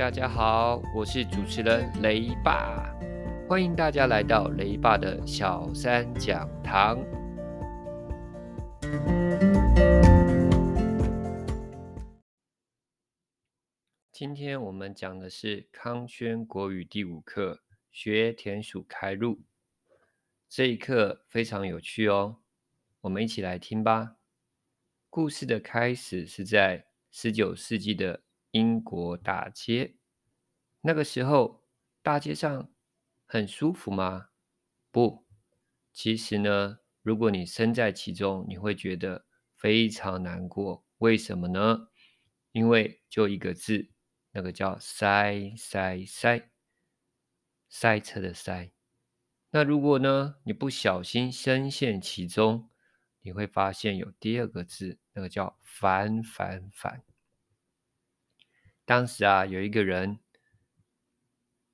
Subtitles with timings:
[0.00, 2.90] 大家好，我是主持人雷爸，
[3.46, 6.98] 欢迎大家来到雷爸的小三讲堂。
[14.10, 17.60] 今天我们讲的是康轩国语第五课，
[17.92, 19.42] 学田鼠开路。
[20.48, 22.38] 这一课非常有趣哦，
[23.02, 24.16] 我们一起来听吧。
[25.10, 29.96] 故事的开始是在十九世纪的英国大街。
[30.80, 31.64] 那个时候，
[32.02, 32.70] 大街上
[33.26, 34.28] 很舒服吗？
[34.90, 35.26] 不，
[35.92, 39.26] 其实呢，如果你身在其中，你会觉得
[39.56, 40.84] 非常难过。
[40.98, 41.88] 为什么呢？
[42.52, 43.90] 因为就一个字，
[44.32, 46.50] 那个叫塞塞塞，
[47.68, 48.72] 塞车的塞。
[49.50, 52.70] 那如果呢，你不小心深陷其中，
[53.20, 57.04] 你会发现有第二个字，那个叫烦烦烦。
[58.90, 60.18] 当时啊，有一个人，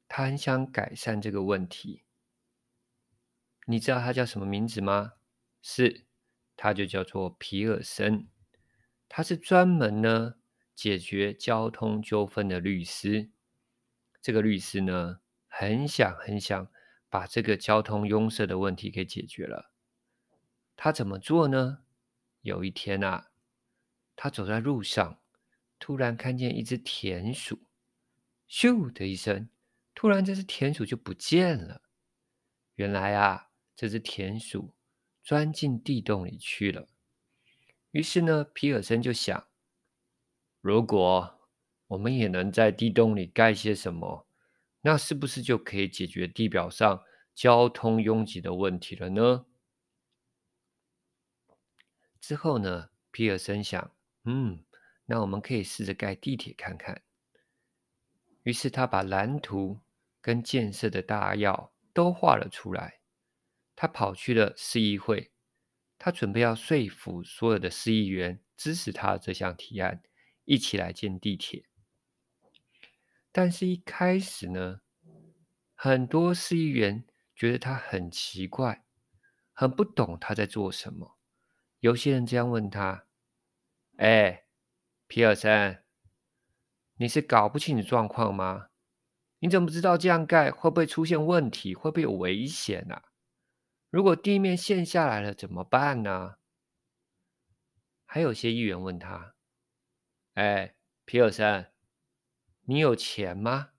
[0.07, 2.03] 他很想改善这个问题。
[3.65, 5.15] 你知道他叫什么名字吗？
[5.63, 6.05] 是，
[6.59, 8.29] 他就叫做皮尔森。
[9.09, 10.35] 他是专门呢
[10.75, 13.31] 解决交通纠纷的律师。
[14.21, 16.71] 这个律师呢，很想很想
[17.09, 19.71] 把这个交通拥塞的问题给解决了。
[20.77, 21.79] 他怎么做呢？
[22.43, 23.31] 有一天啊，
[24.15, 25.19] 他走在路上，
[25.79, 27.61] 突然看见一只田鼠，
[28.49, 29.49] 咻的一声，
[29.95, 31.83] 突然这只田鼠就不见了。
[32.75, 34.75] 原来啊，这只田鼠
[35.23, 36.89] 钻进地洞里去了。
[37.91, 39.49] 于是呢，皮尔森就想，
[40.61, 41.41] 如果
[41.87, 44.27] 我们也能在地洞里盖些什么，
[44.83, 47.03] 那是不是就可以解决地表上
[47.35, 49.47] 交通拥挤的问题了呢？
[52.21, 53.93] 之后呢，皮尔森想，
[54.25, 54.65] 嗯，
[55.07, 57.03] 那我们可以试着盖地铁看看。
[58.43, 59.81] 于是他把蓝图
[60.21, 63.01] 跟建设的大要都画了出来。
[63.75, 65.33] 他跑去了市议会，
[65.99, 70.03] 他准备要说服所有的市议员支持他这项提案，
[70.45, 71.67] 一起来建地铁。
[73.31, 74.81] 但是，一开始呢，
[75.75, 77.05] 很多市议员
[77.35, 78.87] 觉得他很奇怪，
[79.53, 81.19] 很不懂他在做什么。
[81.81, 83.07] 有些人这样问他
[83.99, 84.46] ：“哎，
[85.09, 85.85] 皮尔森，
[86.97, 88.69] 你是搞不清楚状况吗？
[89.39, 93.03] 你怎么知道这样盖会不会出现问题，会不会有危险呢？
[93.91, 96.37] 如果地面陷下来了怎么办呢？”
[98.05, 99.35] 还有些议员问他
[100.35, 100.75] ：“哎，
[101.05, 101.73] 皮尔森，
[102.63, 103.71] 你有钱吗？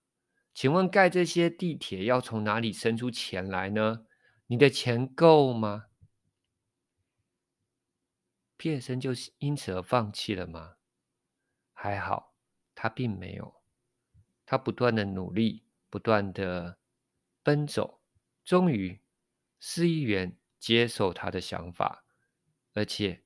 [0.54, 4.06] 请问盖这些地铁要从哪里生出钱来呢？
[4.48, 5.88] 你的钱够吗？”
[8.58, 10.76] 皮尔森就因此而放弃了吗？
[11.80, 12.34] 还好，
[12.74, 13.62] 他并没有。
[14.48, 16.80] 他不断的努力，不断的
[17.44, 18.02] 奔走，
[18.44, 19.00] 终于，
[19.60, 22.04] 市议员接受他的想法，
[22.74, 23.24] 而且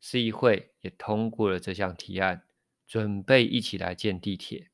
[0.00, 2.46] 市议会也通过了这项提案，
[2.86, 4.70] 准备一起来建地铁。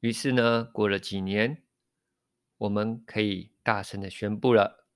[0.00, 1.62] 于是呢，过了几年，
[2.56, 4.86] 我们可以大声的宣布了，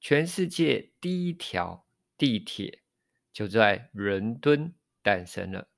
[0.00, 1.84] 全世界第一条。
[2.18, 2.82] 地铁
[3.30, 4.74] 就在伦敦
[5.06, 5.68] 诞生了。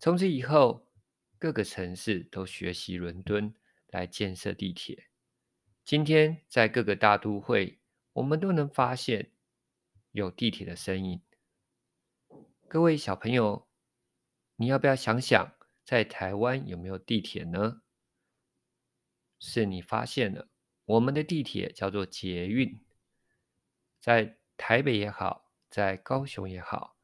[0.00, 0.88] 从此以后，
[1.38, 3.54] 各个城市都学习伦敦
[3.86, 5.04] 来建设地铁。
[5.84, 7.78] 今天，在各个大都会，
[8.14, 9.30] 我们都能发现
[10.10, 11.22] 有地铁的身影。
[12.66, 13.68] 各位小朋友，
[14.56, 15.54] 你要不要想想，
[15.84, 17.82] 在台湾有没有地铁呢？
[19.38, 20.48] 是你发现了，
[20.86, 22.84] 我们的地铁叫做捷运，
[24.00, 24.34] 在。
[24.60, 26.97] 台北也好，在高雄也好，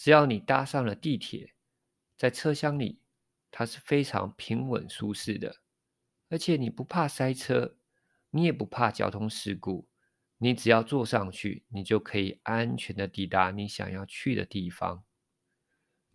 [0.00, 1.52] 只要你搭上了地铁，
[2.16, 3.02] 在车厢里，
[3.50, 5.56] 它是非常平稳舒适的，
[6.30, 7.76] 而且你不怕塞车，
[8.30, 9.90] 你也不怕交通事故，
[10.38, 15.04] 你只要坐上去，你就可以安全的抵达你想要去的地方。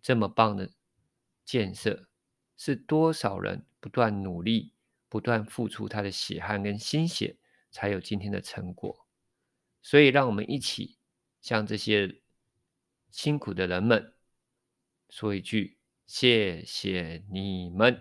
[0.02, 0.72] 这么棒的
[1.44, 2.08] 建设，
[2.56, 4.72] 是多少人不断努力、
[5.08, 7.38] 不断付出他的血汗跟心血，
[7.70, 9.06] 才有今天的成果。
[9.80, 10.98] 所以，让我们一起
[11.40, 12.20] 向这些
[13.10, 14.12] 辛苦的人们
[15.08, 17.98] 说一句：“谢谢你们。”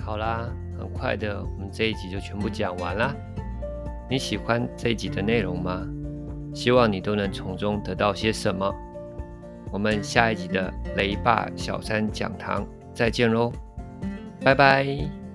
[0.00, 0.48] 好啦，
[0.78, 3.14] 很快的，我们这一集就全部讲完啦。
[4.08, 5.86] 你喜欢这一集的内容吗？
[6.54, 8.72] 希望你都能从中得到些什么。
[9.72, 13.52] 我们下一集的雷爸小三讲堂再见喽，
[14.40, 15.25] 拜拜。